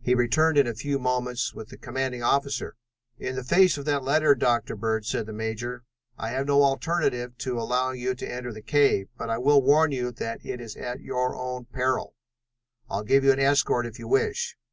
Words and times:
He 0.00 0.16
returned 0.16 0.58
in 0.58 0.66
a 0.66 0.74
few 0.74 0.98
moments 0.98 1.54
with 1.54 1.68
the 1.68 1.76
commanding 1.78 2.24
officer. 2.24 2.74
"In 3.18 3.36
the 3.36 3.44
face 3.44 3.78
of 3.78 3.84
that 3.84 4.02
letter, 4.02 4.34
Dr. 4.34 4.74
Bird," 4.74 5.06
said 5.06 5.26
the 5.26 5.32
major, 5.32 5.84
"I 6.18 6.30
have 6.30 6.48
no 6.48 6.64
alternative 6.64 7.38
to 7.38 7.56
allowing 7.60 8.00
you 8.00 8.16
to 8.16 8.28
enter 8.28 8.52
the 8.52 8.62
cave, 8.62 9.06
but 9.16 9.30
I 9.30 9.38
will 9.38 9.62
warn 9.62 9.92
you 9.92 10.10
that 10.10 10.44
it 10.44 10.60
is 10.60 10.74
at 10.74 11.02
your 11.02 11.36
own 11.36 11.66
peril. 11.66 12.16
I'll 12.88 13.04
give 13.04 13.22
you 13.22 13.30
an 13.30 13.38
escort, 13.38 13.86
if 13.86 13.96
you 13.96 14.08
wish." 14.08 14.56